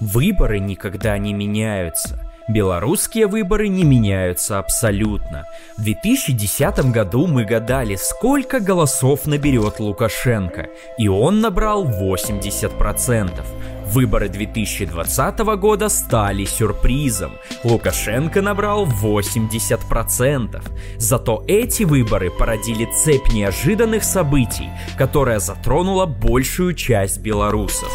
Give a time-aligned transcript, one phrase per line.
[0.00, 2.20] Выборы никогда не меняются.
[2.48, 5.46] Белорусские выборы не меняются абсолютно.
[5.76, 13.44] В 2010 году мы гадали, сколько голосов наберет Лукашенко, и он набрал 80%.
[13.86, 17.32] Выборы 2020 года стали сюрпризом.
[17.64, 20.62] Лукашенко набрал 80%.
[20.98, 27.90] Зато эти выборы породили цепь неожиданных событий, которая затронула большую часть белорусов.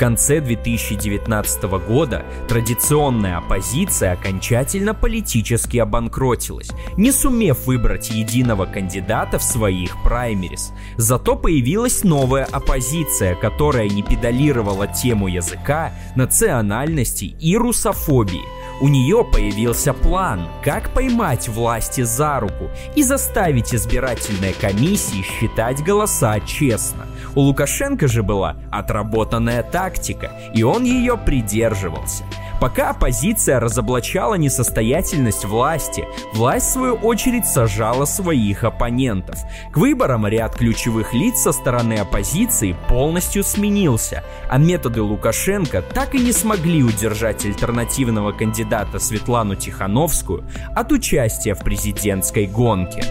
[0.00, 10.02] Конце 2019 года традиционная оппозиция окончательно политически обанкротилась, не сумев выбрать единого кандидата в своих
[10.02, 10.72] праймерис.
[10.96, 18.40] Зато появилась новая оппозиция, которая не педалировала тему языка, национальности и русофобии–
[18.80, 26.40] у нее появился план, как поймать власти за руку и заставить избирательные комиссии считать голоса
[26.40, 27.06] честно.
[27.34, 32.24] У Лукашенко же была отработанная тактика, и он ее придерживался–
[32.60, 39.38] Пока оппозиция разоблачала несостоятельность власти, власть в свою очередь сажала своих оппонентов.
[39.72, 46.18] К выборам ряд ключевых лиц со стороны оппозиции полностью сменился, а методы Лукашенко так и
[46.18, 50.44] не смогли удержать альтернативного кандидата Светлану Тихановскую
[50.76, 53.02] от участия в президентской гонке.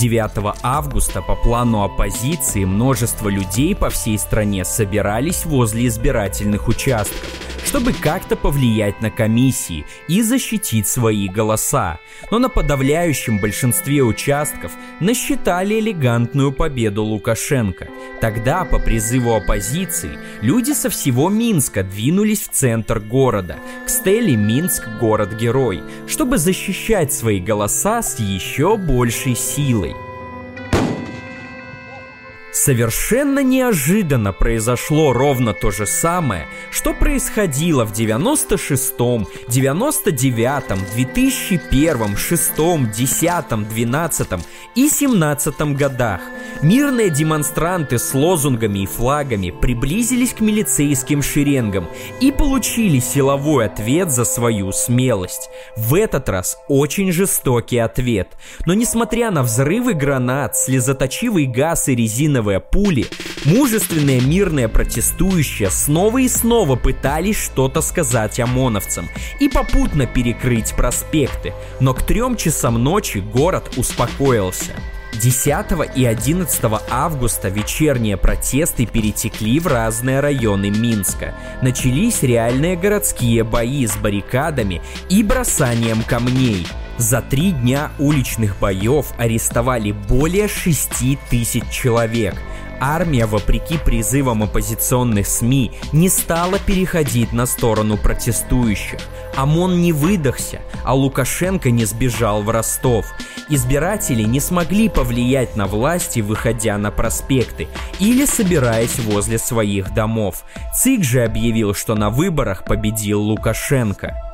[0.00, 7.28] 9 августа по плану оппозиции множество людей по всей стране собирались возле избирательных участков,
[7.64, 11.98] чтобы как-то повлиять на комиссии и защитить свои голоса.
[12.30, 17.88] Но на подавляющем большинстве участков насчитали элегантную победу Лукашенко.
[18.20, 24.88] Тогда, по призыву оппозиции, люди со всего Минска двинулись в центр города, к стеле «Минск–
[25.00, 29.94] город-герой», чтобы защищать свои голоса с еще большей силой.
[32.52, 43.64] Совершенно неожиданно произошло ровно то же самое, что происходило в 96-м, 99-м, 2001-м, 6-м, 10-м,
[43.64, 44.42] 12-м
[44.74, 46.20] и 17-м годах.
[46.60, 51.88] Мирные демонстранты с лозунгами и флагами приблизились к милицейским шеренгам
[52.20, 55.48] и получили силовой ответ за свою смелость.
[55.76, 58.36] В этот раз очень жестокий ответ.
[58.66, 63.06] Но несмотря на взрывы гранат, слезоточивый газ и резиновые резиновые пули,
[63.44, 69.08] мужественные мирные протестующие снова и снова пытались что-то сказать ОМОНовцам
[69.40, 74.72] и попутно перекрыть проспекты, но к трем часам ночи город успокоился.
[75.12, 81.34] 10 и 11 августа вечерние протесты перетекли в разные районы Минска.
[81.62, 84.80] Начались реальные городские бои с баррикадами
[85.10, 86.66] и бросанием камней.
[87.00, 92.34] За три дня уличных боев арестовали более 6 тысяч человек.
[92.78, 99.00] Армия, вопреки призывам оппозиционных СМИ, не стала переходить на сторону протестующих.
[99.34, 103.06] ОМОН не выдохся, а Лукашенко не сбежал в Ростов.
[103.48, 107.68] Избиратели не смогли повлиять на власти, выходя на проспекты
[107.98, 110.44] или собираясь возле своих домов.
[110.74, 114.29] ЦИК же объявил, что на выборах победил Лукашенко.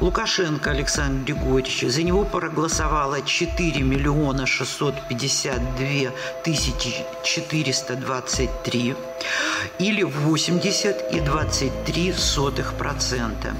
[0.00, 6.12] Лукашенко Александр Григорьевич, за него проголосовало 4 миллиона 652
[6.44, 6.92] тысячи
[7.24, 8.94] 423
[9.78, 13.54] или 80 и 23 сотых процента.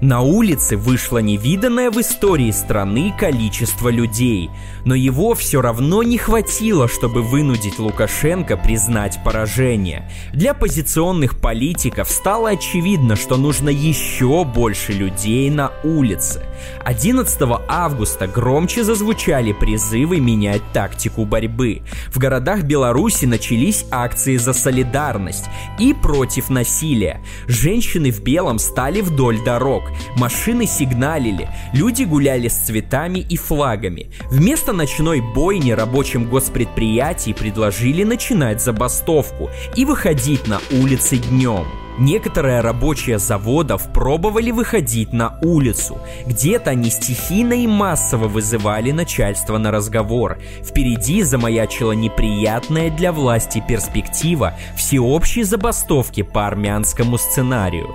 [0.00, 4.48] На улице вышло невиданное в истории страны количество людей,
[4.86, 10.10] но его все равно не хватило, чтобы вынудить Лукашенко признать поражение.
[10.32, 16.46] Для позиционных политиков стало очевидно, что нужно еще больше людей на улице.
[16.84, 17.38] 11
[17.68, 21.82] августа громче зазвучали призывы менять тактику борьбы.
[22.08, 25.46] В городах Беларуси начались акции за солидарность
[25.78, 27.22] и против насилия.
[27.46, 29.84] Женщины в белом стали вдоль дорог,
[30.16, 34.10] машины сигналили, люди гуляли с цветами и флагами.
[34.30, 41.66] Вместо ночной бойни рабочим госпредприятий предложили начинать забастовку и выходить на улицы днем.
[42.00, 45.98] Некоторые рабочие заводов пробовали выходить на улицу.
[46.26, 50.38] Где-то они стихийно и массово вызывали начальство на разговор.
[50.64, 57.88] Впереди замаячила неприятная для власти перспектива всеобщей забастовки по армянскому сценарию.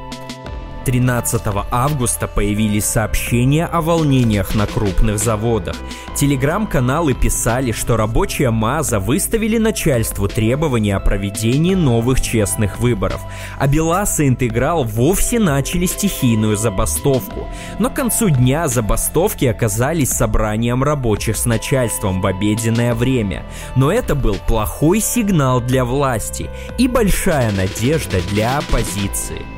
[0.86, 1.42] 13
[1.72, 5.76] августа появились сообщения о волнениях на крупных заводах.
[6.16, 13.20] Телеграм-каналы писали, что рабочие МАЗа выставили начальству требования о проведении новых честных выборов,
[13.58, 17.48] а БелАЗ и Интеграл вовсе начали стихийную забастовку.
[17.80, 23.44] Но к концу дня забастовки оказались собранием рабочих с начальством в обеденное время.
[23.76, 29.55] Но это был плохой сигнал для власти и большая надежда для оппозиции.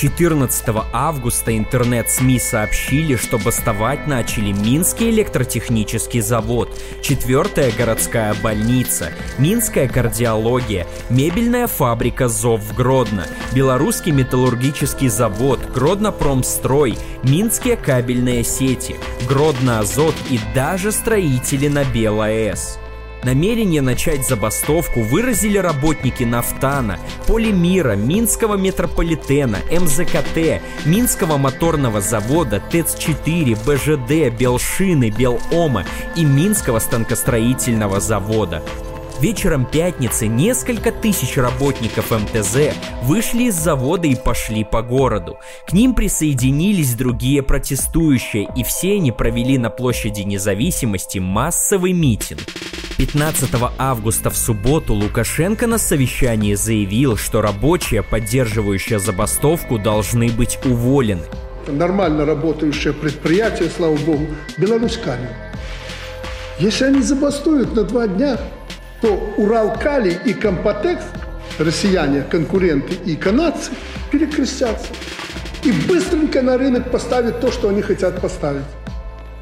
[0.00, 6.70] 14 августа интернет-СМИ сообщили, что бастовать начали Минский электротехнический завод,
[7.02, 16.96] 4 городская больница, Минская кардиология, мебельная фабрика ЗОВ в Гродно, Белорусский металлургический завод, Гродно Промстрой,
[17.24, 18.94] Минские кабельные сети,
[19.28, 22.78] Гродно Азот и даже строители на БелАЭС.
[23.24, 34.36] Намерение начать забастовку выразили работники Нафтана, Полимира, Минского метрополитена, МЗКТ, Минского моторного завода, ТЭЦ-4, БЖД,
[34.38, 35.84] Белшины, Белома
[36.14, 38.62] и Минского станкостроительного завода.
[39.20, 42.72] Вечером пятницы несколько тысяч работников МТЗ
[43.02, 45.38] вышли из завода и пошли по городу.
[45.66, 52.42] К ним присоединились другие протестующие, и все они провели на площади независимости массовый митинг.
[52.98, 61.22] 15 августа в субботу Лукашенко на совещании заявил, что рабочие, поддерживающие забастовку, должны быть уволены.
[61.66, 64.28] Нормально работающее предприятие, слава богу,
[64.58, 65.28] Беларусь-Калий.
[66.60, 68.38] Если они забастуют на два дня,
[69.00, 71.04] то Урал-Калий и Компотекс,
[71.58, 73.72] россияне, конкуренты и канадцы,
[74.10, 74.88] перекрестятся.
[75.64, 78.64] И быстренько на рынок поставят то, что они хотят поставить.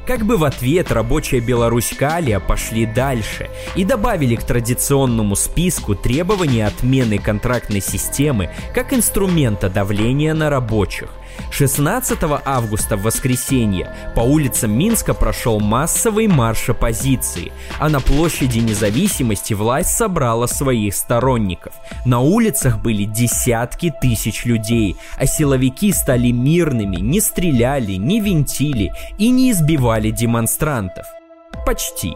[0.07, 6.65] Как бы в ответ рабочая Беларусь Калия пошли дальше и добавили к традиционному списку требования
[6.65, 11.09] отмены контрактной системы как инструмента давления на рабочих–
[11.51, 19.53] 16 августа в воскресенье по улицам Минска прошел массовый марш оппозиции, а на площади независимости
[19.53, 21.73] власть собрала своих сторонников.
[22.05, 29.29] На улицах были десятки тысяч людей, а силовики стали мирными, не стреляли, не винтили и
[29.29, 31.05] не избивали демонстрантов.
[31.65, 32.13] Почти.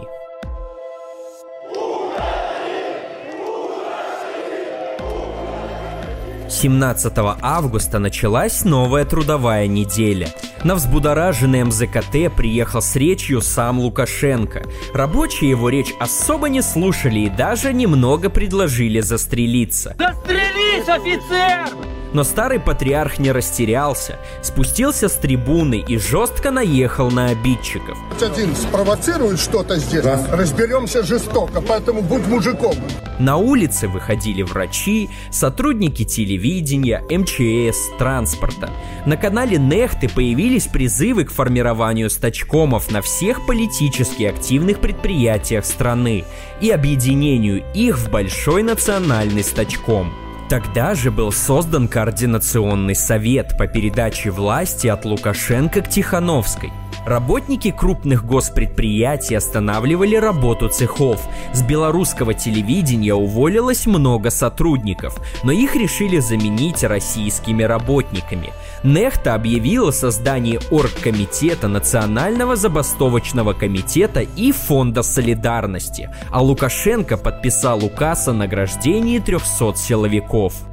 [6.62, 7.12] 17
[7.42, 10.28] августа началась новая трудовая неделя.
[10.64, 14.62] На взбудораженный МЗКТ приехал с речью сам Лукашенко.
[14.94, 19.96] Рабочие его речь особо не слушали и даже немного предложили застрелиться.
[19.98, 22.01] Застрелись, офицер!
[22.14, 27.98] Но старый патриарх не растерялся, спустился с трибуны и жестко наехал на обидчиков.
[28.22, 30.20] Один спровоцирует что-то здесь, да.
[30.32, 32.76] разберемся жестоко, поэтому будь мужиком.
[33.20, 38.70] На улице выходили врачи, сотрудники телевидения, МЧС, транспорта.
[39.06, 46.26] На канале Нехты появились призывы к формированию стачкомов на всех политически активных предприятиях страны
[46.60, 50.14] и объединению их в большой национальный стачком–
[50.52, 56.74] Тогда же был создан Координационный совет по передаче власти от Лукашенко к Тихановской.
[57.06, 61.20] Работники крупных госпредприятий останавливали работу цехов.
[61.52, 68.54] С белорусского телевидения уволилось много сотрудников, но их решили заменить российскими работниками.
[68.84, 78.34] Нехта объявила создание оргкомитета Национального забастовочного комитета и Фонда солидарности, а Лукашенко подписал указ о
[78.34, 80.71] награждении 300 силовиков.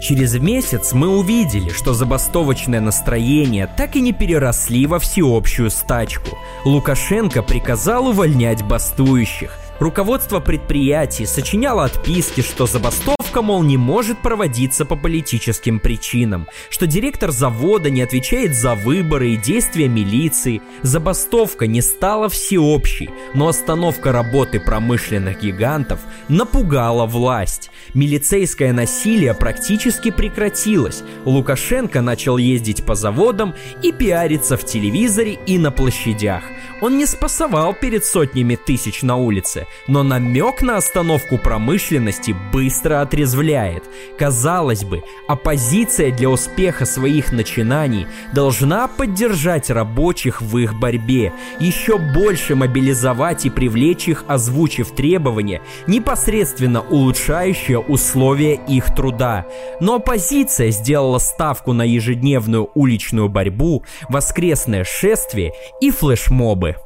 [0.00, 6.38] Через месяц мы увидели, что забастовочное настроение так и не переросли во всеобщую стачку.
[6.64, 9.58] Лукашенко приказал увольнять бастующих.
[9.78, 17.30] Руководство предприятий сочиняло отписки, что забастовка, мол, не может проводиться по политическим причинам, что директор
[17.30, 20.62] завода не отвечает за выборы и действия милиции.
[20.80, 27.70] Забастовка не стала всеобщей, но остановка работы промышленных гигантов напугала власть.
[27.92, 31.02] Милицейское насилие практически прекратилось.
[31.26, 36.44] Лукашенко начал ездить по заводам и пиариться в телевизоре и на площадях.
[36.80, 43.84] Он не спасовал перед сотнями тысяч на улице, но намек на остановку промышленности быстро отрезвляет.
[44.18, 52.54] Казалось бы, оппозиция для успеха своих начинаний должна поддержать рабочих в их борьбе, еще больше
[52.54, 59.46] мобилизовать и привлечь их, озвучив требования, непосредственно улучшающие условия их труда.
[59.80, 66.76] Но оппозиция сделала ставку на ежедневную уличную борьбу, воскресное шествие и флешмобы.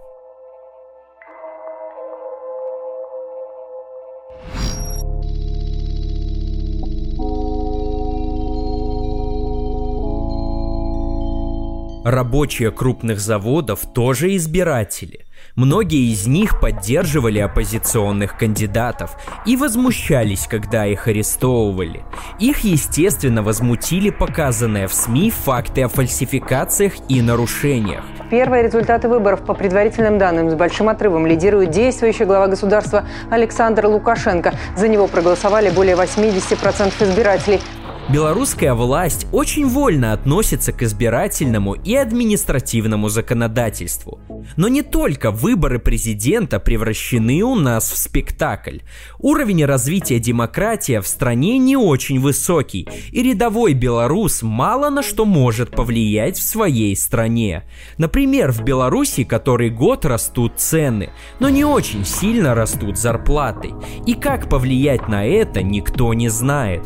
[12.11, 15.27] Рабочие крупных заводов тоже избиратели.
[15.55, 22.03] Многие из них поддерживали оппозиционных кандидатов и возмущались, когда их арестовывали.
[22.41, 28.05] Их, естественно, возмутили показанные в СМИ факты о фальсификациях и нарушениях.
[28.29, 34.55] Первые результаты выборов по предварительным данным с большим отрывом лидирует действующий глава государства Александр Лукашенко.
[34.77, 37.61] За него проголосовали более 80% избирателей.
[38.09, 44.19] Белорусская власть очень вольно относится к избирательному и административному законодательству.
[44.57, 48.79] Но не только выборы президента превращены у нас в спектакль.
[49.19, 55.71] Уровень развития демократии в стране не очень высокий, и рядовой белорус мало на что может
[55.71, 57.65] повлиять в своей стране.
[57.97, 63.71] Например, в Беларуси который год растут цены, но не очень сильно растут зарплаты.
[64.07, 66.83] И как повлиять на это, никто не знает.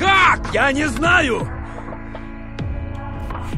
[0.00, 0.54] Как?
[0.54, 1.46] Я не знаю!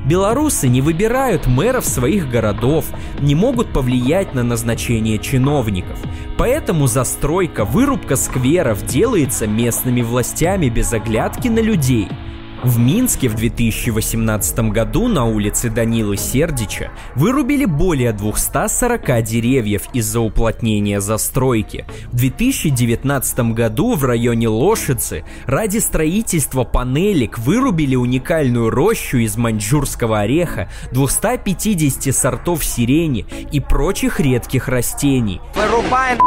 [0.05, 2.87] Белорусы не выбирают мэров своих городов,
[3.21, 6.01] не могут повлиять на назначение чиновников.
[6.37, 12.09] Поэтому застройка, вырубка скверов делается местными властями без оглядки на людей–
[12.63, 21.01] в Минске в 2018 году на улице Данилы Сердича вырубили более 240 деревьев из-за уплотнения
[21.01, 21.85] застройки.
[22.13, 30.69] В 2019 году в районе Лошицы ради строительства панелек вырубили уникальную рощу из маньчжурского ореха,
[30.93, 35.41] 250 сортов сирени и прочих редких растений.
[35.55, 36.19] Вырубаем,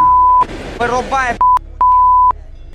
[0.80, 1.38] вырубаем,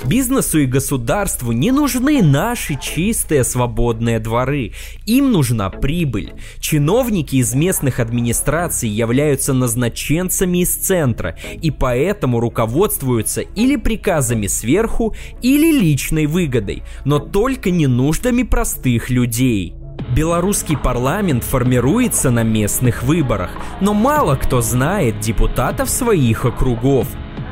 [0.05, 4.73] Бизнесу и государству не нужны наши чистые свободные дворы.
[5.05, 6.33] Им нужна прибыль.
[6.59, 15.71] Чиновники из местных администраций являются назначенцами из центра и поэтому руководствуются или приказами сверху, или
[15.79, 19.75] личной выгодой, но только не нуждами простых людей.
[20.17, 27.07] Белорусский парламент формируется на местных выборах, но мало кто знает депутатов своих округов.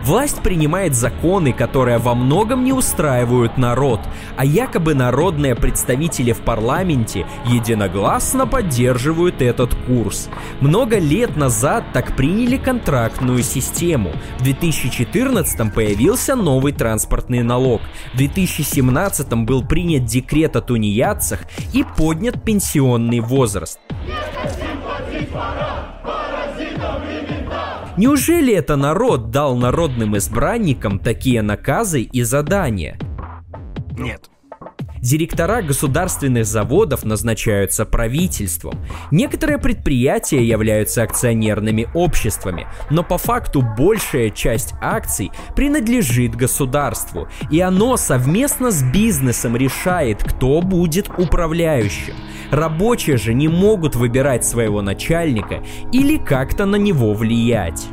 [0.05, 4.01] Власть принимает законы, которые во многом не устраивают народ,
[4.37, 10.29] а якобы народные представители в парламенте единогласно поддерживают этот курс.
[10.61, 14.13] Много лет назад так приняли контрактную систему.
[14.39, 17.81] В 2014 появился новый транспортный налог.
[18.15, 21.41] В 2017 был принят декрет о тунеядцах
[21.73, 23.79] и поднят пенсионный возраст.
[27.99, 32.97] Неужели это народ дал народным избранникам такие наказы и задания?
[33.99, 34.31] Нет.
[35.01, 38.75] Директора государственных заводов назначаются правительством.
[39.11, 47.97] Некоторые предприятия являются акционерными обществами, но по факту большая часть акций принадлежит государству, и оно
[47.97, 52.15] совместно с бизнесом решает, кто будет управляющим.
[52.51, 55.63] Рабочие же не могут выбирать своего начальника
[55.93, 57.89] или как-то на него влиять.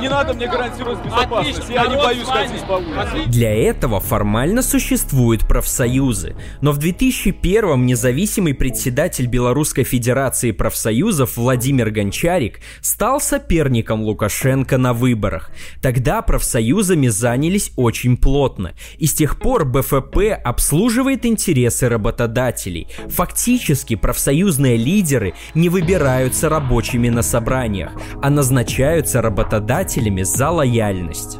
[0.00, 1.62] Не надо мне гарантировать безопасность.
[1.68, 3.28] Я не боюсь ходить по улице.
[3.28, 6.34] Для этого формально существуют профсоюзы.
[6.60, 15.50] Но в 2001-м независимый председатель Белорусской Федерации профсоюзов Владимир Гончарик стал соперником Лукашенко на выборах.
[15.80, 18.72] Тогда профсоюзами занялись очень плотно.
[18.98, 22.88] И с тех пор БФП обслуживает интересы работодателей.
[23.08, 31.38] Фактически профсоюзные лидеры не выбираются рабочими на собраниях а назначаются работодателями за лояльность.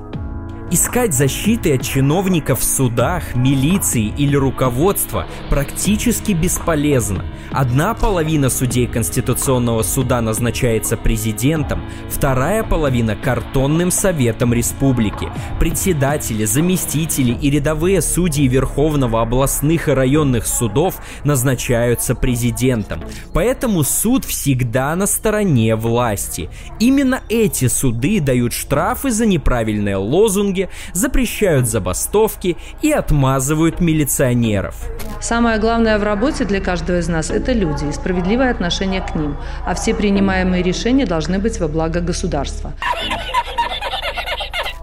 [0.72, 7.24] Искать защиты от чиновников в судах, милиции или руководства практически бесполезно.
[7.50, 15.28] Одна половина судей Конституционного суда назначается президентом, вторая половина– картонным советом республики.
[15.58, 23.02] Председатели, заместители и рядовые судьи Верховного областных и районных судов назначаются президентом.
[23.34, 26.48] Поэтому суд всегда на стороне власти.
[26.78, 34.74] Именно эти суды дают штрафы за неправильные лозунги, дороге, запрещают забастовки и отмазывают милиционеров.
[35.20, 39.36] Самое главное в работе для каждого из нас– это люди и справедливое отношение к ним.
[39.66, 42.72] А все принимаемые решения должны быть во благо государства.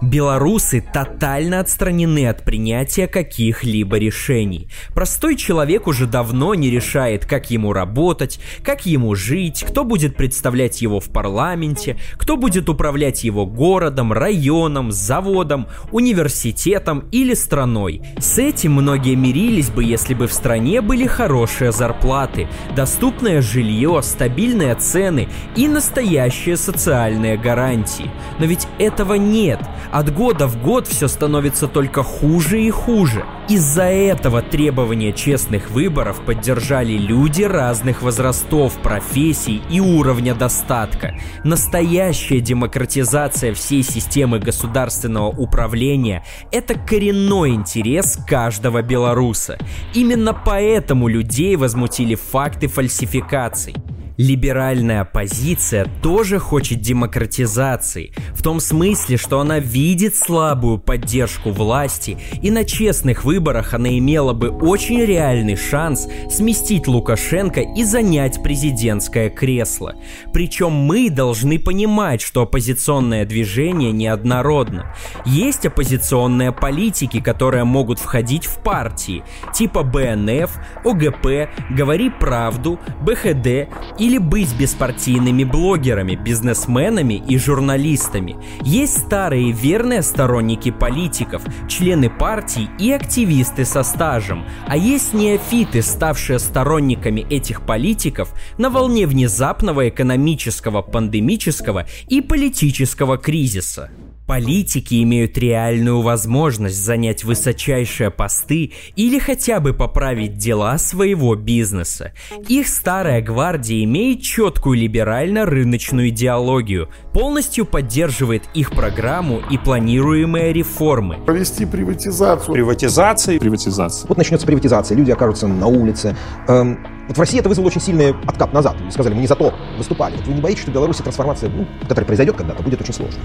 [0.00, 4.68] Белорусы тотально отстранены от принятия каких-либо решений.
[4.94, 10.82] Простой человек уже давно не решает, как ему работать, как ему жить, кто будет представлять
[10.82, 18.02] его в парламенте, кто будет управлять его городом, районом, заводом, университетом или страной.
[18.18, 24.76] С этим многие мирились бы, если бы в стране были хорошие зарплаты, доступное жилье, стабильные
[24.76, 28.10] цены и настоящие социальные гарантии.
[28.38, 29.58] Но ведь этого нет.
[29.90, 33.24] От года в год все становится только хуже и хуже.
[33.48, 41.18] Из-за этого требования честных выборов поддержали люди разных возрастов, профессий и уровня достатка.
[41.42, 49.56] Настоящая демократизация всей системы государственного управления– это коренной интерес каждого белоруса.
[49.94, 53.74] Именно поэтому людей возмутили факты фальсификаций.
[54.18, 62.50] Либеральная оппозиция тоже хочет демократизации, в том смысле, что она видит слабую поддержку власти, и
[62.50, 69.94] на честных выборах она имела бы очень реальный шанс сместить Лукашенко и занять президентское кресло.
[70.32, 74.96] Причем мы должны понимать, что оппозиционное движение неоднородно.
[75.26, 79.22] Есть оппозиционные политики, которые могут входить в партии,
[79.54, 80.50] типа БНФ,
[80.84, 83.68] ОГП, Говори правду, БХД
[84.00, 88.38] и или быть беспартийными блогерами, бизнесменами и журналистами.
[88.62, 96.38] Есть старые верные сторонники политиков, члены партий и активисты со стажем, а есть неофиты, ставшие
[96.38, 103.90] сторонниками этих политиков на волне внезапного экономического, пандемического и политического кризиса.
[104.28, 112.12] Политики имеют реальную возможность занять высочайшие посты или хотя бы поправить дела своего бизнеса.
[112.46, 121.16] Их старая гвардия имеет четкую либерально-рыночную идеологию, полностью поддерживает их программу и планируемые реформы.
[121.26, 122.54] Провести приватизацию.
[122.54, 123.38] Приватизации.
[123.40, 124.06] Приватизация.
[124.06, 126.16] Вот начнется приватизация, люди окажутся на улице.
[126.46, 128.76] Эм, вот в России это вызвало очень сильный откат назад.
[128.78, 130.14] Люди сказали, мы не за то выступали.
[130.14, 133.20] Вот вы не боитесь, что в Беларуси трансформация, ну, которая произойдет когда-то, будет очень сложной?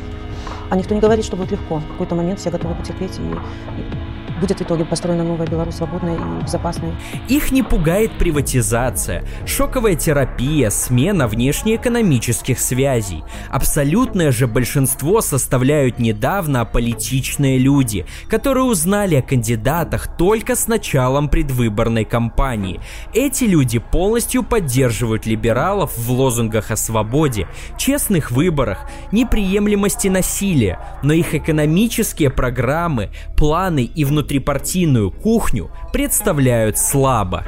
[0.72, 1.78] А никто не говорит, что будет легко.
[1.78, 6.16] В какой-то момент все готовы потерпеть и, и будет в итоге построена новая Беларусь свободная
[6.16, 6.94] и безопасная.
[7.28, 13.24] Их не пугает приватизация, шоковая терапия, смена внешнеэкономических связей.
[13.50, 22.06] Абсолютное же большинство составляют недавно аполитичные люди, которые узнали о кандидатах только с началом предвыборной
[22.06, 22.82] кампании.
[23.14, 27.48] Эти люди полностью поддерживают либералов в лозунгах о свободе,
[27.78, 37.44] честных выборах, неприемлемости насилия, но их экономические программы, планы и внутренние внутрипартийную кухню представляют слабо.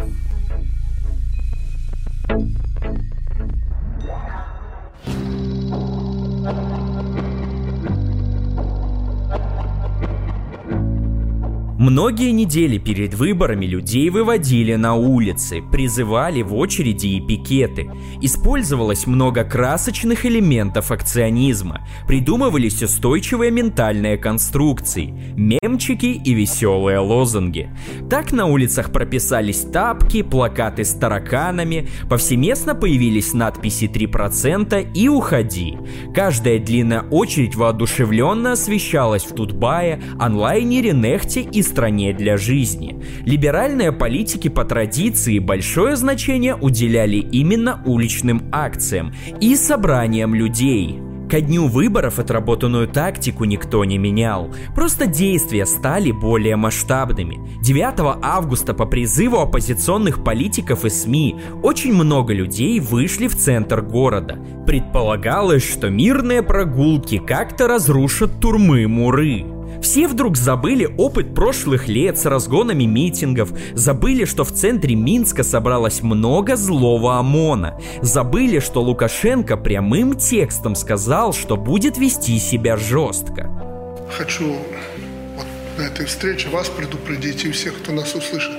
[11.78, 17.92] Многие недели перед выборами людей выводили на улицы, призывали в очереди и пикеты.
[18.22, 27.70] Использовалось много красочных элементов акционизма, придумывались устойчивые ментальные конструкции, мемчики и веселые лозунги.
[28.10, 35.78] Так на улицах прописались тапки, плакаты с тараканами, повсеместно появились надписи 3% и «Уходи».
[36.14, 43.04] Каждая длинная очередь воодушевленно освещалась в Тутбае, онлайнере, Нехте и стране для жизни.
[43.26, 51.00] Либеральные политики по традиции большое значение уделяли именно уличным акциям и собраниям людей.
[51.30, 57.40] Ко дню выборов отработанную тактику никто не менял, просто действия стали более масштабными.
[57.64, 64.38] 9 августа по призыву оппозиционных политиков и СМИ очень много людей вышли в центр города.
[64.68, 69.55] Предполагалось, что мирные прогулки как-то разрушат турмы-муры.
[69.86, 76.02] Все вдруг забыли опыт прошлых лет с разгонами митингов, забыли, что в центре Минска собралось
[76.02, 83.48] много злого ОМОНа, забыли, что Лукашенко прямым текстом сказал, что будет вести себя жестко.
[84.10, 84.56] Хочу
[85.36, 85.46] вот
[85.78, 88.58] на этой встрече вас предупредить и всех, кто нас услышит.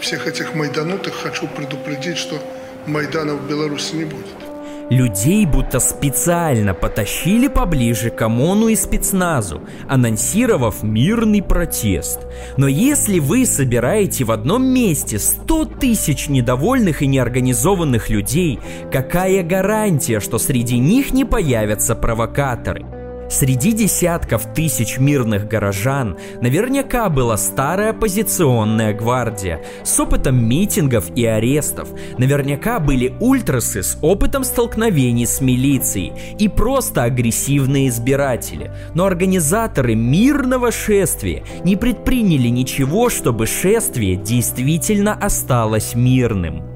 [0.00, 2.42] Всех этих майданутых хочу предупредить, что
[2.88, 4.45] Майдана в Беларуси не будет.
[4.90, 12.20] Людей будто специально потащили поближе к ОМОНу и спецназу, анонсировав мирный протест.
[12.56, 18.60] Но если вы собираете в одном месте 100 тысяч недовольных и неорганизованных людей,
[18.92, 22.95] какая гарантия, что среди них не появятся провокаторы?
[23.28, 31.88] Среди десятков тысяч мирных горожан наверняка была старая оппозиционная гвардия с опытом митингов и арестов.
[32.18, 38.70] Наверняка были ультрасы с опытом столкновений с милицией и просто агрессивные избиратели.
[38.94, 46.75] Но организаторы мирного шествия не предприняли ничего, чтобы шествие действительно осталось мирным.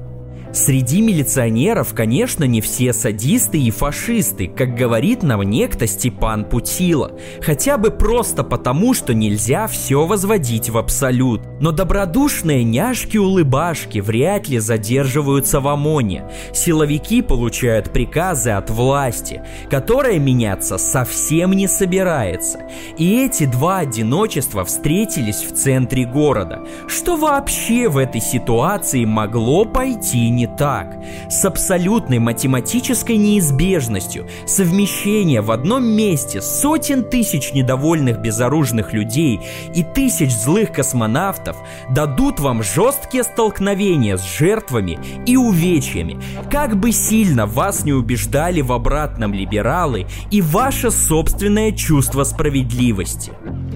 [0.53, 7.13] Среди милиционеров, конечно, не все садисты и фашисты, как говорит нам некто Степан Путила.
[7.41, 11.41] Хотя бы просто потому, что нельзя все возводить в абсолют.
[11.61, 16.29] Но добродушные няшки-улыбашки вряд ли задерживаются в ОМОНе.
[16.53, 22.59] Силовики получают приказы от власти, которая меняться совсем не собирается.
[22.97, 26.65] И эти два одиночества встретились в центре города.
[26.87, 30.95] Что вообще в этой ситуации могло пойти не так?
[31.29, 39.39] С абсолютной математической неизбежностью совмещение в одном месте сотен тысяч недовольных безоружных людей
[39.73, 41.57] и тысяч злых космонавтов
[41.89, 46.19] дадут вам жесткие столкновения с жертвами и увечьями.
[46.49, 53.31] Как бы сильно вас не убеждали в обратном либералы и ваше собственное чувство справедливости.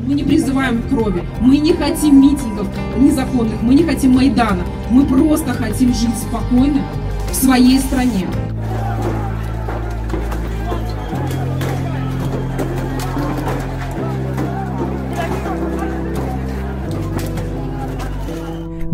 [0.07, 5.05] Мы не призываем к крови, мы не хотим митингов незаконных, мы не хотим Майдана, мы
[5.05, 6.54] просто хотим жить спокойно
[7.31, 8.27] в своей стране.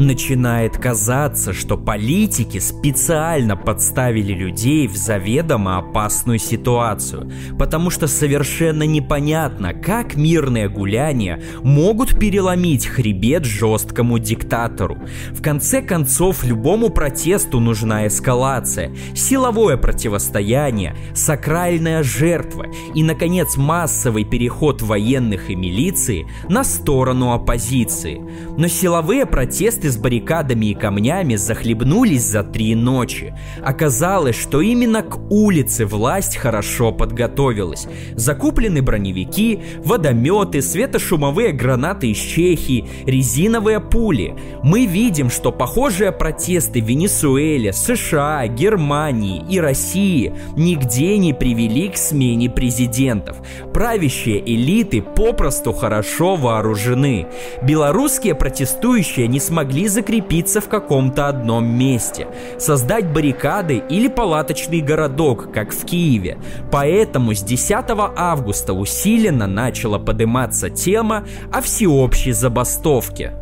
[0.01, 9.75] Начинает казаться, что политики специально подставили людей в заведомо опасную ситуацию, потому что совершенно непонятно,
[9.75, 14.97] как мирные гуляния могут переломить хребет жесткому диктатору.
[15.33, 24.81] В конце концов, любому протесту нужна эскалация, силовое противостояние, сакральная жертва и, наконец, массовый переход
[24.81, 28.19] военных и милиции на сторону оппозиции.
[28.57, 33.33] Но силовые протесты с баррикадами и камнями захлебнулись за три ночи.
[33.63, 37.87] Оказалось, что именно к улице власть хорошо подготовилась.
[38.15, 44.35] Закуплены броневики, водометы, светошумовые гранаты из Чехии, резиновые пули.
[44.63, 51.97] Мы видим, что похожие протесты в Венесуэле, США, Германии и России нигде не привели к
[51.97, 53.37] смене президентов.
[53.73, 57.27] Правящие элиты попросту хорошо вооружены.
[57.63, 62.27] Белорусские протестующие не смогли могли закрепиться в каком-то одном месте,
[62.59, 66.37] создать баррикады или палаточный городок, как в Киеве.
[66.71, 73.33] Поэтому с 10 августа усиленно начала подниматься тема о всеобщей забастовке.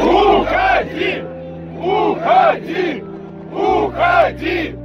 [0.00, 1.22] Уходи!
[1.78, 3.04] Уходи!
[3.52, 4.76] Уходи!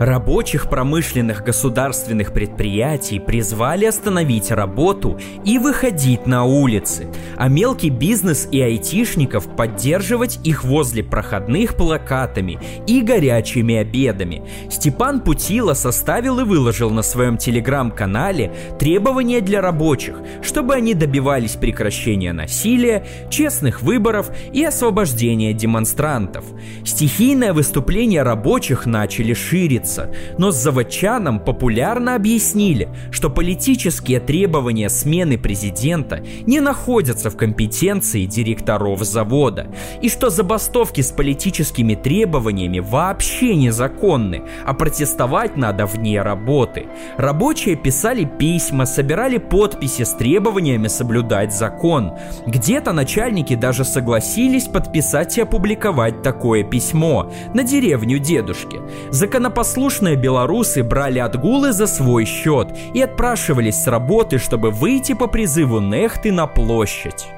[0.00, 8.62] Рабочих промышленных государственных предприятий призвали остановить работу и выходить на улицы, а мелкий бизнес и
[8.62, 14.42] айтишников поддерживать их возле проходных плакатами и горячими обедами.
[14.70, 22.32] Степан Путила составил и выложил на своем телеграм-канале требования для рабочих, чтобы они добивались прекращения
[22.32, 26.46] насилия, честных выборов и освобождения демонстрантов.
[26.86, 36.22] Стихийное выступление рабочих начали шириться нравится, но заводчанам популярно объяснили, что политические требования смены президента
[36.46, 39.68] не находятся в компетенции директоров завода,
[40.02, 46.86] и что забастовки с политическими требованиями вообще незаконны, а протестовать надо вне работы.
[47.16, 52.12] Рабочие писали письма, собирали подписи с требованиями соблюдать закон.
[52.46, 58.80] Где-то начальники даже согласились подписать и опубликовать такое письмо на деревню дедушки.
[59.10, 65.26] Законопослушные Послушные белорусы брали отгулы за свой счет и отпрашивались с работы, чтобы выйти по
[65.26, 67.28] призыву Нехты на площадь.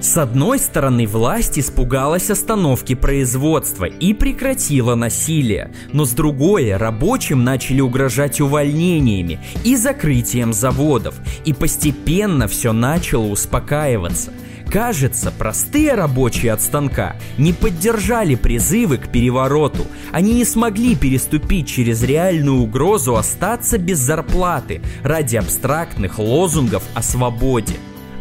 [0.00, 7.82] С одной стороны, власть испугалась остановки производства и прекратила насилие, но с другой, рабочим начали
[7.82, 14.32] угрожать увольнениями и закрытием заводов, и постепенно все начало успокаиваться–
[14.70, 19.84] Кажется, простые рабочие от станка не поддержали призывы к перевороту.
[20.12, 27.74] Они не смогли переступить через реальную угрозу остаться без зарплаты ради абстрактных лозунгов о свободе.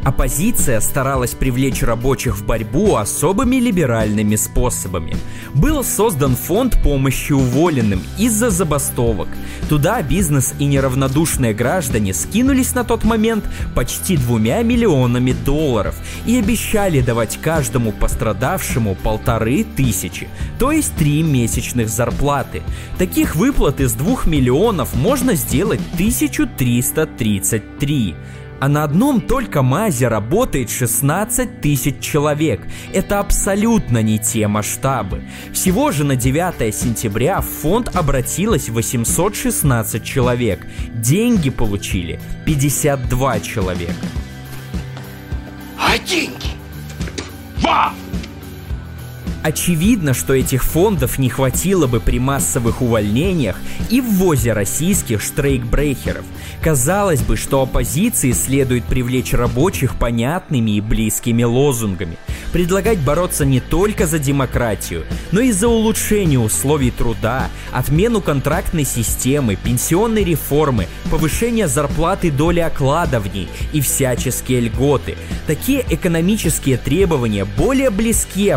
[0.03, 5.17] Оппозиция старалась привлечь рабочих в борьбу особыми либеральными способами.
[5.53, 9.27] Был создан фонд помощи уволенным из-за забастовок.
[9.67, 13.43] Туда бизнес и неравнодушные граждане скинулись на тот момент
[13.75, 21.89] почти двумя миллионами долларов и обещали давать каждому пострадавшему полторы тысячи, то есть три месячных
[21.89, 22.61] зарплаты.
[22.97, 28.15] Таких выплат из двух миллионов можно сделать 1333
[28.59, 32.61] а на одном только МАЗе работает 16 тысяч человек.
[32.93, 35.23] Это абсолютно не те масштабы.
[35.53, 40.65] Всего же на 9 сентября в фонд обратилось 816 человек.
[40.93, 43.93] Деньги получили 52 человека.
[45.77, 46.49] А деньги?
[47.61, 47.93] Ва!
[49.41, 53.55] Очевидно, что этих фондов не хватило бы при массовых увольнениях
[53.89, 56.25] и ввозе российских штрейкбрейхеров.
[56.61, 62.17] Казалось бы, что оппозиции следует привлечь рабочих понятными и близкими лозунгами.
[62.51, 69.55] Предлагать бороться не только за демократию, но и за улучшение условий труда, отмену контрактной системы,
[69.55, 75.15] пенсионной реформы, повышение зарплаты доли оклада в ней и всяческие льготы.
[75.47, 78.49] Такие экономические требования более близки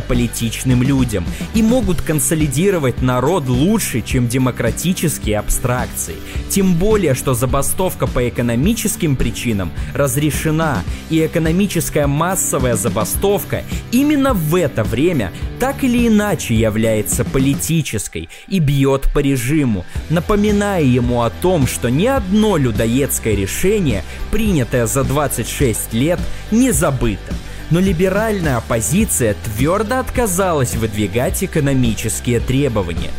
[0.73, 6.17] аполитичным людям и могут консолидировать народ лучше, чем демократические абстракции.
[6.49, 14.85] Тем более, что забастовка по экономическим причинам разрешена, и экономическая массовая забастовка именно в это
[14.85, 21.89] время так или иначе является политической и бьет по режиму, напоминая ему о том, что
[21.89, 26.19] ни одно людоедское решение, принятое за 26 лет,
[26.51, 27.33] не забыто
[27.73, 33.11] но либеральная оппозиция твердо отказалась выдвигать экономические требования.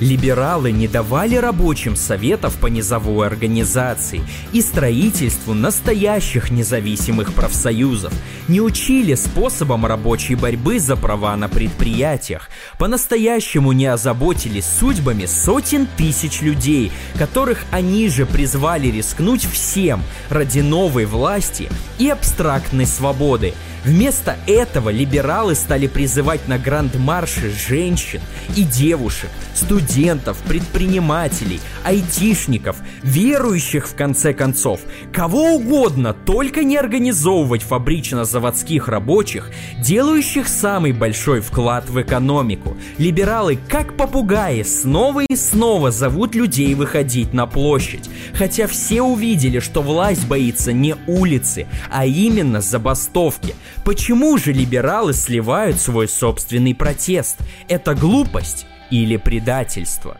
[0.00, 8.12] Либералы не давали рабочим советов по низовой организации и строительству настоящих независимых профсоюзов,
[8.46, 16.42] не учили способам рабочей борьбы за права на предприятиях, по-настоящему не озаботились судьбами сотен тысяч
[16.42, 24.90] людей, которых они же призвали рискнуть всем ради новой власти и абстрактной свободы– Вместо этого
[24.90, 28.20] либералы стали призывать на гранд-марше женщин
[28.56, 29.87] и девушек, студентов,
[30.46, 34.80] предпринимателей, айтишников, верующих в конце концов,
[35.12, 42.76] кого угодно, только не организовывать фабрично-заводских рабочих, делающих самый большой вклад в экономику.
[42.98, 49.82] Либералы, как попугаи, снова и снова зовут людей выходить на площадь, хотя все увидели, что
[49.82, 53.54] власть боится не улицы, а именно забастовки–
[53.88, 57.38] Почему же либералы сливают свой собственный протест?
[57.68, 60.16] Это глупость или предательство?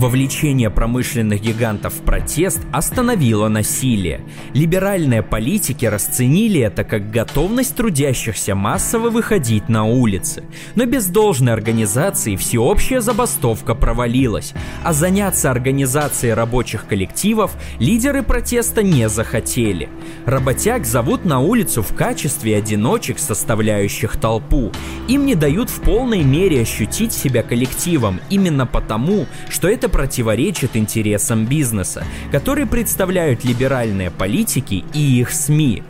[0.00, 4.22] Вовлечение промышленных гигантов в протест остановило насилие.
[4.54, 10.44] Либеральные политики расценили это как готовность трудящихся массово выходить на улицы.
[10.74, 19.06] Но без должной организации всеобщая забастовка провалилась, а заняться организацией рабочих коллективов лидеры протеста не
[19.10, 19.90] захотели.
[20.24, 24.72] Работяг зовут на улицу в качестве одиночек, составляющих толпу.
[25.08, 31.44] Им не дают в полной мере ощутить себя коллективом именно потому, что это противоречит интересам
[31.44, 35.82] бизнеса, которые представляют либеральные политики и их СМИ.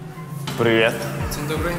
[0.59, 0.95] Привет.
[1.35, 1.75] День добрый.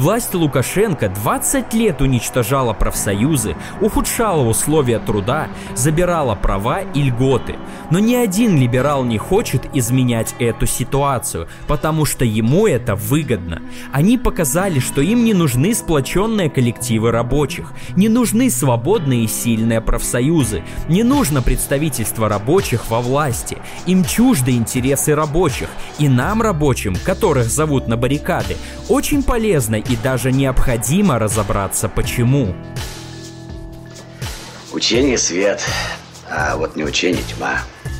[0.00, 7.56] Власть Лукашенко 20 лет уничтожала профсоюзы, ухудшала условия труда, забирала права и льготы.
[7.90, 13.60] Но ни один либерал не хочет изменять эту ситуацию, потому что ему это выгодно.
[13.92, 20.62] Они показали, что им не нужны сплоченные коллективы рабочих, не нужны свободные и сильные профсоюзы,
[20.88, 23.58] не нужно представительство рабочих во власти.
[23.84, 28.56] Им чужды интересы рабочих, и нам, рабочим, которых зовут на баррикады,
[28.88, 32.54] очень полезно и даже необходимо разобраться почему.
[34.72, 35.66] Учение свет,
[36.30, 37.58] а вот не учение тьма.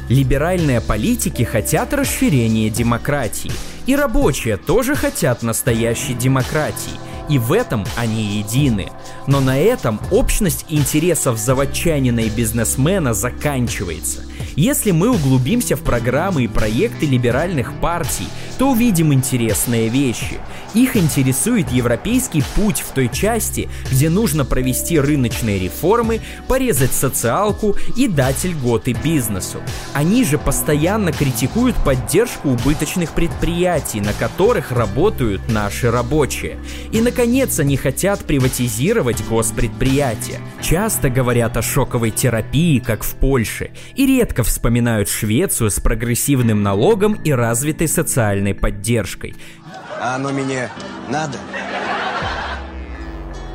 [0.09, 3.51] Либеральные политики хотят расширения демократии.
[3.87, 6.93] И рабочие тоже хотят настоящей демократии.
[7.29, 8.89] И в этом они едины.
[9.27, 14.23] Но на этом общность интересов заводчанина и бизнесмена заканчивается.
[14.57, 18.27] Если мы углубимся в программы и проекты либеральных партий,
[18.59, 20.39] то увидим интересные вещи.
[20.75, 28.07] Их интересует европейский путь в той части, где нужно провести рыночные реформы, порезать социалку и
[28.07, 29.59] дать льготы бизнесу.
[29.95, 36.59] Они же постоянно критикуют поддержку убыточных предприятий, на которых работают наши рабочие.
[36.93, 40.39] И, наконец, они хотят приватизировать госпредприятия.
[40.61, 47.15] Часто говорят о шоковой терапии, как в Польше, и редко вспоминают Швецию с прогрессивным налогом
[47.15, 49.35] и развитой социальной поддержкой.
[50.01, 50.71] А оно мне
[51.09, 51.39] надо?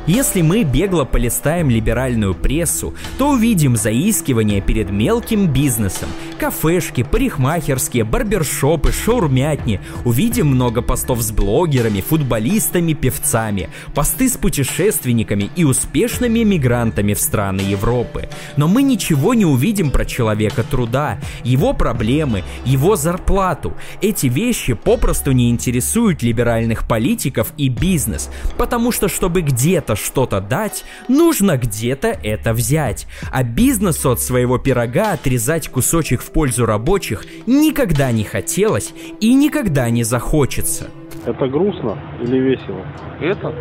[0.06, 8.92] Если мы бегло полистаем либеральную прессу, то увидим заискивание перед мелким бизнесом, Кафешки, парикмахерские, барбершопы,
[8.92, 9.80] шаурмятни.
[10.04, 13.70] Увидим много постов с блогерами, футболистами, певцами.
[13.94, 18.28] Посты с путешественниками и успешными мигрантами в страны Европы.
[18.56, 23.74] Но мы ничего не увидим про человека труда, его проблемы, его зарплату.
[24.02, 30.84] Эти вещи попросту не интересуют либеральных политиков и бизнес, потому что чтобы где-то что-то дать,
[31.08, 33.06] нужно где-то это взять.
[33.32, 39.90] А бизнесу от своего пирога отрезать кусочек в пользу рабочих никогда не хотелось и никогда
[39.90, 40.88] не захочется.
[41.24, 42.86] Это грустно или весело?
[43.20, 43.54] Это?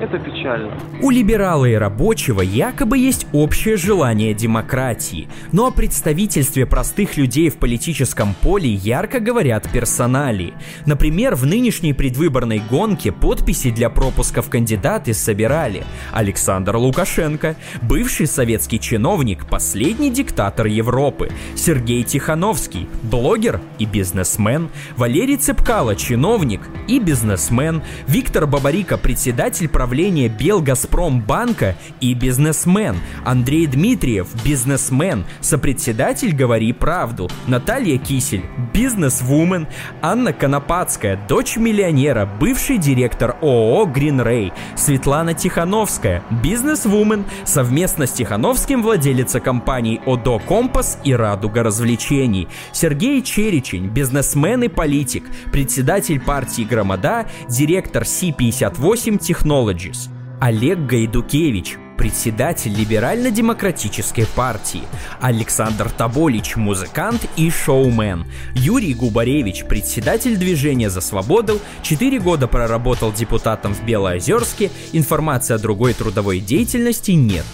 [0.00, 0.78] Это печально.
[1.02, 7.56] У либерала и рабочего якобы есть общее желание демократии, но о представительстве простых людей в
[7.56, 10.54] политическом поле ярко говорят персонали.
[10.86, 15.82] Например, в нынешней предвыборной гонке подписи для пропуска в кандидаты собирали
[16.12, 25.96] Александр Лукашенко, бывший советский чиновник, последний диктатор Европы, Сергей Тихановский, блогер и бизнесмен, Валерий Цепкало,
[25.96, 32.96] чиновник и бизнесмен, Виктор Бабарика, председатель правительства правления Белгазпромбанка и бизнесмен.
[33.24, 37.30] Андрей Дмитриев– бизнесмен, сопредседатель «Говори правду».
[37.46, 39.66] Наталья Кисель– бизнесвумен.
[40.02, 44.52] Анна Конопадская– дочь миллионера, бывший директор ООО «Грин Рэй».
[44.76, 52.46] Светлана Тихановская– бизнесвумен, совместно с Тихановским владелица компаний ОДО «Компас» и «Радуга развлечений».
[52.72, 60.10] Сергей Черечень– бизнесмен и политик, председатель партии «Громада», директор Си-58 Technology Technologies.
[60.40, 64.82] Олег Гайдукевич, председатель Либерально-демократической партии,
[65.20, 73.74] Александр Таболич, музыкант и шоумен, Юрий Губаревич, председатель движения за свободу, 4 года проработал депутатом
[73.74, 77.44] в Белоозерске, информации о другой трудовой деятельности нет.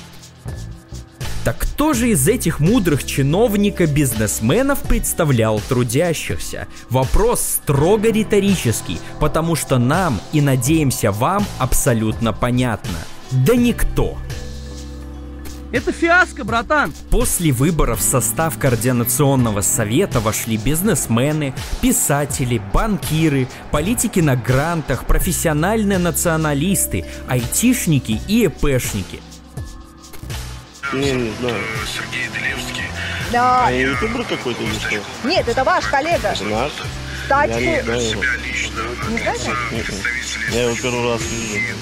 [1.44, 6.68] Так кто же из этих мудрых чиновника-бизнесменов представлял трудящихся?
[6.88, 12.98] Вопрос строго риторический, потому что нам и надеемся вам абсолютно понятно.
[13.30, 14.16] Да никто.
[15.70, 16.94] Это фиаско, братан!
[17.11, 21.52] После выборов в состав Координационного совета вошли бизнесмены,
[21.83, 29.20] писатели, банкиры, политики на грантах, профессиональные националисты, айтишники и эпшники–
[30.94, 31.62] не, не знаю.
[31.87, 32.85] Сергей Делевский.
[33.33, 33.66] Да.
[33.66, 35.28] А я ютубер какой-то или что?
[35.28, 36.28] Нет, это ваш коллега.
[36.28, 36.72] Это наш?
[37.22, 37.50] Кстати.
[37.50, 38.22] Я не знаю его.
[39.11, 39.50] Не знаете?
[40.52, 41.76] Я его первый раз вижу.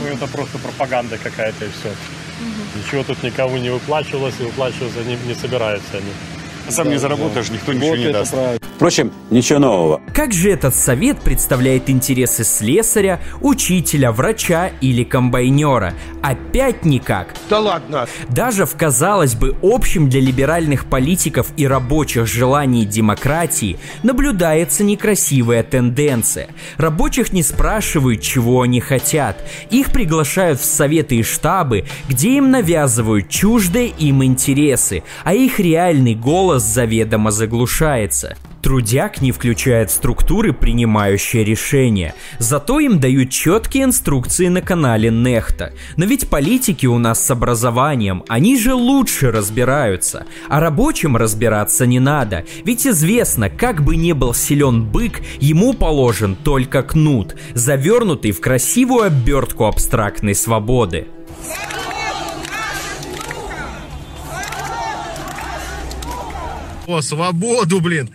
[0.00, 1.88] Ну, это просто пропаганда какая-то и все.
[1.88, 2.78] Угу.
[2.78, 6.12] Ничего тут никому не выплачивалось, и выплачиваться не, не собираются они.
[6.70, 8.34] Сам не заработаешь, никто ничего не даст.
[8.82, 10.00] Впрочем, ничего нового.
[10.12, 15.94] Как же этот совет представляет интересы слесаря, учителя, врача или комбайнера?
[16.20, 17.32] Опять никак.
[17.48, 18.08] Да ладно.
[18.28, 26.48] Даже в, казалось бы, общем для либеральных политиков и рабочих желании демократии наблюдается некрасивая тенденция.
[26.76, 29.36] Рабочих не спрашивают, чего они хотят.
[29.70, 36.16] Их приглашают в советы и штабы, где им навязывают чуждые им интересы, а их реальный
[36.16, 38.36] голос заведомо заглушается.
[38.62, 42.14] Трудяк не включает структуры, принимающие решения.
[42.38, 45.72] Зато им дают четкие инструкции на канале Нехта.
[45.96, 50.26] Но ведь политики у нас с образованием, они же лучше разбираются.
[50.48, 52.44] А рабочим разбираться не надо.
[52.64, 59.06] Ведь известно, как бы не был силен бык, ему положен только кнут, завернутый в красивую
[59.06, 61.08] обертку абстрактной свободы.
[66.86, 68.10] О, свободу, блин!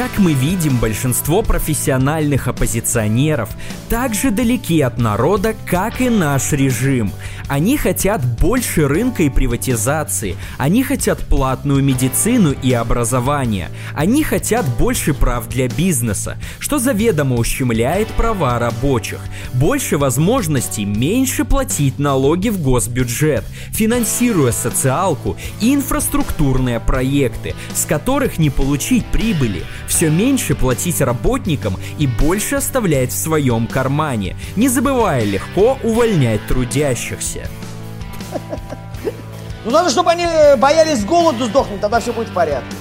[0.00, 3.50] Как мы видим, большинство профессиональных оппозиционеров
[3.90, 7.12] также далеки от народа, как и наш режим.
[7.50, 15.14] Они хотят больше рынка и приватизации, они хотят платную медицину и образование, они хотят больше
[15.14, 19.18] прав для бизнеса, что заведомо ущемляет права рабочих,
[19.52, 28.50] больше возможностей меньше платить налоги в госбюджет, финансируя социалку и инфраструктурные проекты, с которых не
[28.50, 35.76] получить прибыли, все меньше платить работникам и больше оставлять в своем кармане, не забывая легко
[35.82, 37.39] увольнять трудящихся.
[39.64, 42.76] Ну надо, чтобы они боялись голоду сдохнуть, тогда все будет в порядке.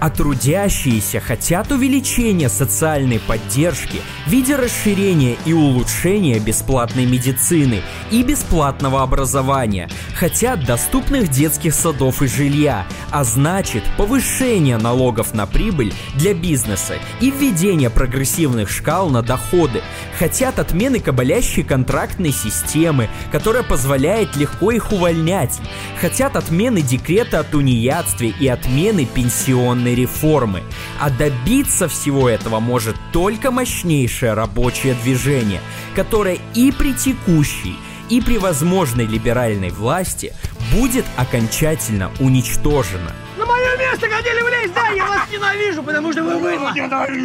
[0.00, 9.02] А трудящиеся хотят увеличения социальной поддержки в виде расширения и улучшения бесплатной медицины и бесплатного
[9.02, 16.94] образования, хотят доступных детских садов и жилья, а значит повышение налогов на прибыль для бизнеса
[17.20, 19.82] и введение прогрессивных шкал на доходы,
[20.18, 25.60] хотят отмены кабалящей контрактной системы, которая позволяет легко их увольнять,
[26.00, 30.62] хотят отмены декрета о тунеядстве и отмены пенсионной реформы.
[31.00, 35.60] А добиться всего этого может только мощнейшее рабочее движение,
[35.94, 37.76] которое и при текущей,
[38.08, 40.34] и при возможной либеральной власти
[40.72, 43.12] будет окончательно уничтожено.
[43.38, 46.72] На мое место хотели влезть, да, я вас ненавижу, потому что вы быдло.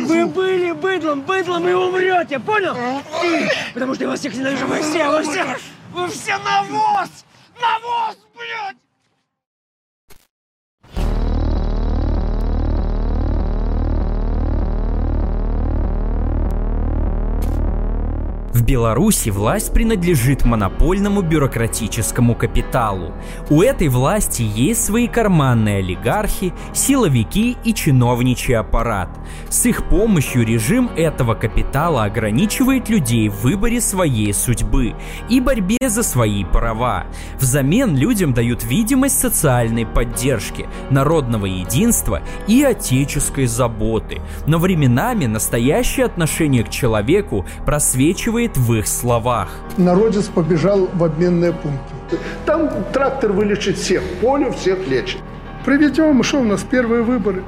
[0.05, 2.75] Вы были быдлом, быдлом и умрете, понял?
[3.73, 5.57] Потому что я вас всех ненавижу, вы все, вы все,
[5.91, 7.09] вы все навоз,
[7.59, 8.84] навоз, блядь!
[18.65, 23.13] Беларуси власть принадлежит монопольному бюрократическому капиталу.
[23.51, 29.09] У этой власти есть свои карманные олигархи, силовики и чиновничий аппарат.
[29.49, 34.95] С их помощью режим этого капитала ограничивает людей в выборе своей судьбы
[35.29, 37.05] и борьбе за свои права.
[37.39, 44.21] Взамен людям дают видимость социальной поддержки, народного единства и отеческой заботы.
[44.47, 49.49] Но временами настоящее отношение к человеку просвечивает в их словах.
[49.77, 52.17] Народец побежал в обменные пункты.
[52.45, 55.19] Там трактор вылечит всех, поле всех лечит.
[55.65, 57.43] Проведем, что у нас первые выборы.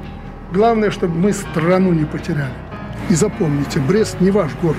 [0.52, 2.52] Главное, чтобы мы страну не потеряли.
[3.10, 4.76] И запомните, Брест не ваш город.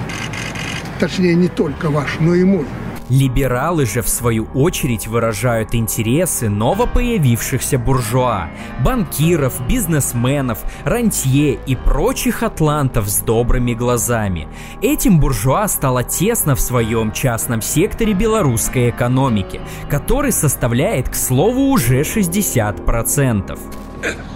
[0.99, 2.65] Точнее, не только ваш, но и мой.
[3.09, 8.49] Либералы же, в свою очередь, выражают интересы новопоявившихся буржуа,
[8.83, 14.47] банкиров, бизнесменов, рантье и прочих атлантов с добрыми глазами.
[14.81, 22.01] Этим буржуа стало тесно в своем частном секторе белорусской экономики, который составляет, к слову, уже
[22.01, 23.88] 60%.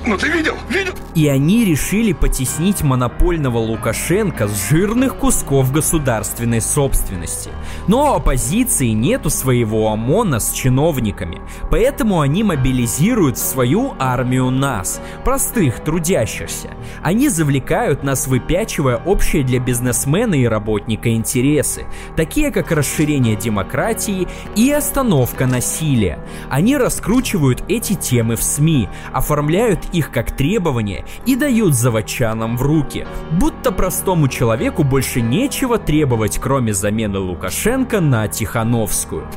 [0.06, 0.56] Ну ты видел?
[0.70, 0.94] Видел?
[1.16, 7.52] И они решили потеснить монопольного Лукашенко с жирных кусков государственной собственности.
[7.88, 16.72] Но оппозиции нету своего ОМОНа с чиновниками, поэтому они мобилизируют свою армию нас, простых трудящихся.
[17.02, 21.86] Они завлекают нас, выпячивая общие для бизнесмена и работника интересы,
[22.18, 26.20] такие как расширение демократии и остановка насилия.
[26.50, 33.06] Они раскручивают эти темы в СМИ, оформляют их как требования и дают заводчанам в руки,
[33.32, 39.28] будто простому человеку больше нечего требовать, кроме замены Лукашенко на Тихановскую.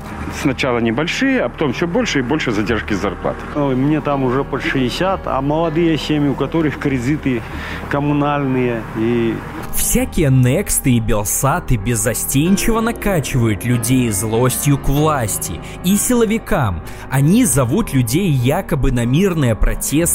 [0.41, 3.37] Сначала небольшие, а потом все больше и больше задержки зарплат.
[3.55, 7.43] Ой, мне там уже под 60, а молодые семьи, у которых кредиты
[7.91, 9.35] коммунальные и
[9.77, 16.83] Всякие нексты и белсаты беззастенчиво накачивают людей злостью к власти и силовикам.
[17.11, 20.06] Они зовут людей якобы на мирные протесты,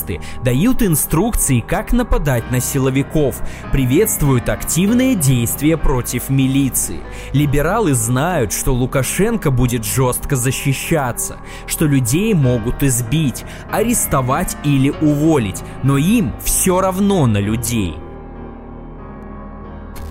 [0.43, 6.99] дают инструкции, как нападать на силовиков, приветствуют активные действия против милиции.
[7.33, 11.37] Либералы знают, что Лукашенко будет жестко защищаться,
[11.67, 17.95] что людей могут избить, арестовать или уволить, но им все равно на людей.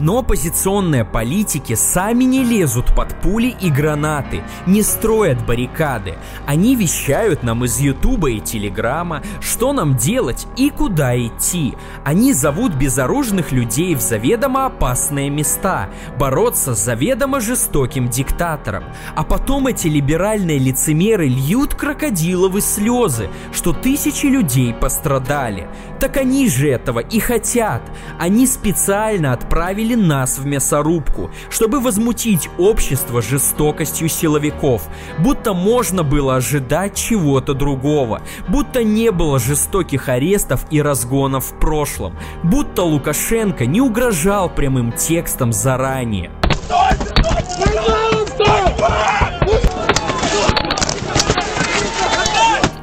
[0.00, 6.16] Но оппозиционные политики сами не лезут под пули и гранаты, не строят баррикады.
[6.46, 11.74] Они вещают нам из Ютуба и Телеграма, что нам делать и куда идти.
[12.04, 18.84] Они зовут безоружных людей в заведомо опасные места, бороться с заведомо жестоким диктатором.
[19.14, 25.68] А потом эти либеральные лицемеры льют крокодиловы слезы, что тысячи людей пострадали.
[26.00, 27.82] Так они же этого и хотят.
[28.18, 34.88] Они специально отправили нас в мясорубку, чтобы возмутить общество жестокостью силовиков,
[35.18, 42.16] будто можно было ожидать чего-то другого, будто не было жестоких арестов и разгонов в прошлом,
[42.42, 46.30] будто Лукашенко не угрожал прямым текстом заранее.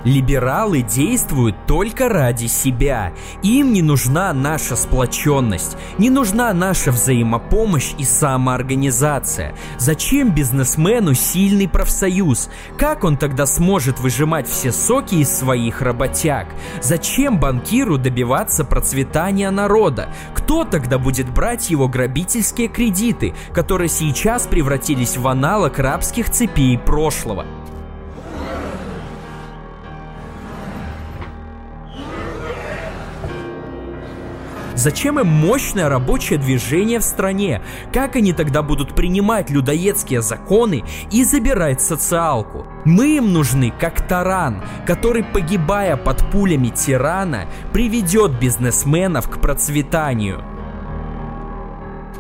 [0.08, 3.12] Либералы действуют только ради себя.
[3.44, 9.54] Им не нужна наша сплоченность, не нужна наша взаимопомощь и самоорганизация.
[9.78, 12.50] Зачем бизнесмену сильный профсоюз?
[12.78, 16.48] Как он тогда сможет выжимать все соки из своих работяг?
[16.82, 20.14] Зачем банкиру добиваться процветания народа?
[20.34, 27.46] Кто тогда будет брать его грабительские кредиты, которые сейчас превратились в аналог рабских цепей прошлого?
[34.78, 37.64] Зачем им мощное рабочее движение в стране?
[37.92, 42.68] Как они тогда будут принимать людоедские законы и забирать социалку?
[42.86, 50.44] Мы им нужны как таран, который, погибая под пулями тирана, приведет бизнесменов к процветанию.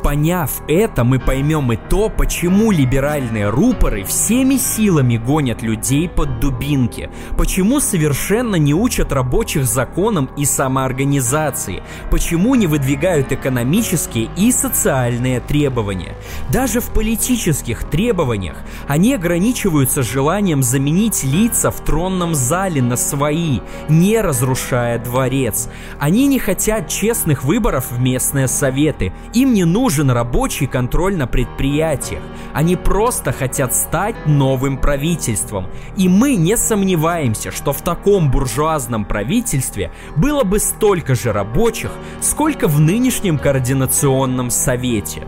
[0.07, 7.09] Поняв это, мы поймем и то, почему либеральные рупоры всеми силами гонят людей под дубинки,
[7.37, 16.15] почему совершенно не учат рабочих законам и самоорганизации, почему не выдвигают экономические и социальные требования.
[16.53, 18.55] Даже в политических требованиях
[18.87, 25.67] они ограничиваются желанием заменить лица в тронном зале на свои, не разрушая дворец.
[25.99, 31.25] Они не хотят честных выборов в местные советы, им не нужен нужен рабочий контроль на
[31.25, 32.21] предприятиях.
[32.53, 35.65] Они просто хотят стать новым правительством.
[35.95, 41.89] И мы не сомневаемся, что в таком буржуазном правительстве было бы столько же рабочих,
[42.21, 45.23] сколько в нынешнем координационном совете.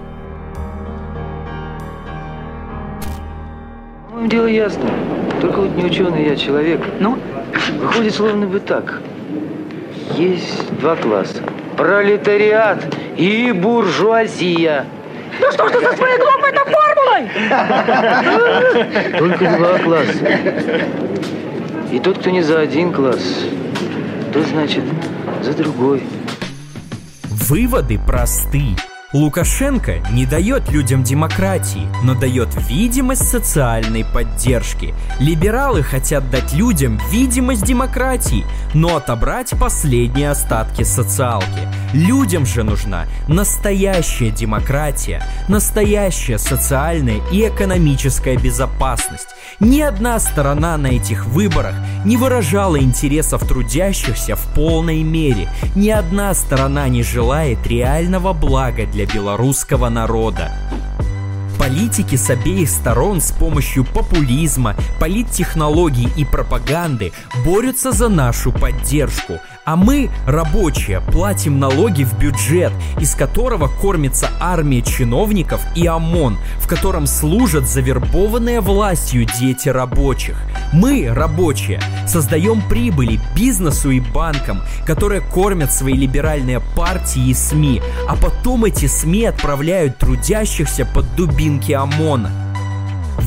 [4.27, 4.91] Дело ясно.
[5.41, 6.81] Только вот не ученый я человек.
[6.99, 7.17] Ну?
[7.79, 9.01] Выходит, словно бы так.
[10.15, 11.41] Есть два класса.
[11.79, 14.85] Пролетариат и буржуазия.
[15.39, 17.29] Ну что ж ты со своей глупой формулой?
[19.17, 20.25] Только два класса.
[21.89, 23.45] И тот, кто не за один класс,
[24.33, 24.83] тот, значит,
[25.41, 26.03] за другой.
[27.23, 28.75] Выводы просты.
[29.11, 34.93] Лукашенко не дает людям демократии, но дает видимость социальной поддержки.
[35.19, 38.45] Либералы хотят дать людям видимость демократии,
[38.75, 41.67] но отобрать последние остатки социалки.
[41.91, 49.29] Людям же нужна настоящая демократия, настоящая социальная и экономическая безопасность.
[49.59, 51.73] Ни одна сторона на этих выборах
[52.05, 55.49] не выражала интересов трудящихся в полной мере.
[55.75, 60.51] Ни одна сторона не желает реального блага для белорусского народа.
[61.57, 67.13] Политики с обеих сторон с помощью популизма, политтехнологий и пропаганды
[67.45, 69.39] борются за нашу поддержку,
[69.69, 76.67] а мы, рабочие, платим налоги в бюджет, из которого кормится армия чиновников и ОМОН, в
[76.67, 80.41] котором служат завербованные властью дети рабочих.
[80.73, 88.15] Мы, рабочие, создаем прибыли бизнесу и банкам, которые кормят свои либеральные партии и СМИ, а
[88.15, 92.48] потом эти СМИ отправляют трудящихся под дубинки ОМОНа.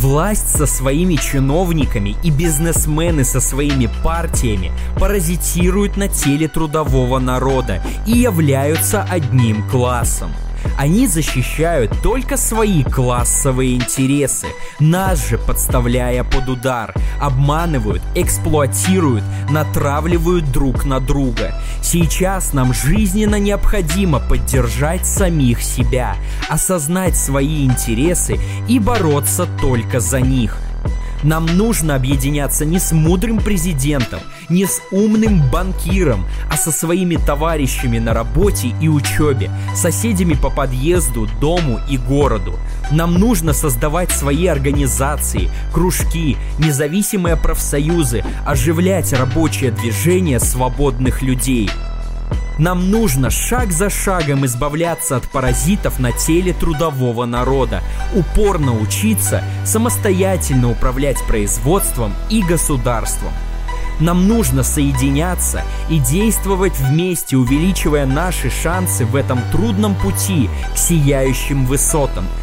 [0.02, 8.10] Власть со своими чиновниками и бизнесмены со своими партиями паразитируют на теле трудового народа и
[8.10, 10.32] являются одним классом.
[10.78, 14.46] Они защищают только свои классовые интересы,
[14.80, 21.60] нас же подставляя под удар, обманывают, эксплуатируют, натравливают друг на друга.
[21.82, 26.16] Сейчас нам жизненно необходимо поддержать самих себя,
[26.48, 28.38] осознать свои интересы
[28.68, 30.58] и бороться только за них–
[31.22, 37.98] нам нужно объединяться не с мудрым президентом, не с умным банкиром, а со своими товарищами
[37.98, 42.58] на работе и учебе, соседями по подъезду, дому и городу.
[42.90, 51.70] Нам нужно создавать свои организации, кружки, независимые профсоюзы, оживлять рабочее движение свободных людей–
[52.58, 57.82] нам нужно шаг за шагом избавляться от паразитов на теле трудового народа,
[58.14, 63.32] упорно учиться самостоятельно управлять производством и государством.
[64.00, 71.66] Нам нужно соединяться и действовать вместе, увеличивая наши шансы в этом трудном пути к сияющим
[71.66, 72.26] высотам–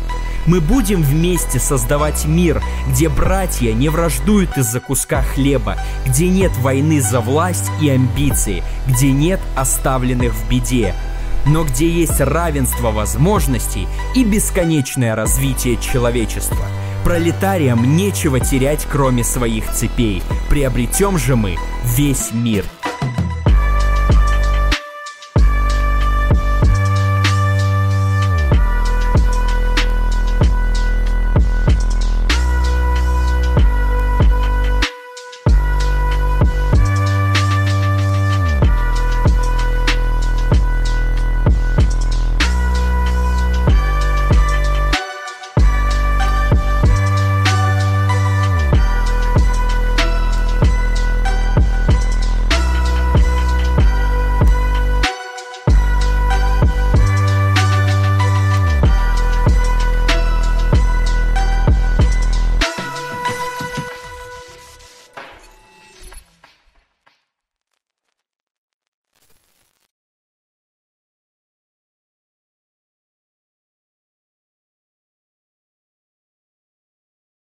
[0.49, 5.77] мы будем вместе создавать мир, где братья не враждуют из-за куска хлеба,
[6.07, 10.95] где нет войны за власть и амбиции, где нет оставленных в беде,
[11.45, 16.65] но где есть равенство возможностей и бесконечное развитие человечества.
[17.09, 20.21] Пролетариям нечего терять, кроме своих цепей.
[20.47, 22.65] Приобретем же мы весь мир–